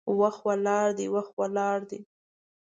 [0.19, 1.99] وخت ولاړ دی، وخت ولاړ دی